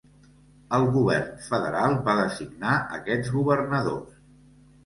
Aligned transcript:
El 0.77 0.85
Govern 0.95 1.43
federal 1.49 1.97
va 2.09 2.17
designar 2.21 2.73
aquests 2.99 3.33
governadors. 3.37 4.21